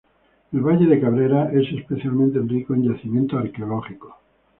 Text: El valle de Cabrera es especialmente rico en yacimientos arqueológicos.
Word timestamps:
El 0.51 0.61
valle 0.61 0.87
de 0.87 0.99
Cabrera 0.99 1.51
es 1.53 1.71
especialmente 1.77 2.39
rico 2.39 2.73
en 2.73 2.91
yacimientos 2.91 3.37
arqueológicos. 3.39 4.13